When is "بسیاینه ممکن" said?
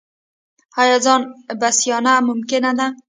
1.59-2.63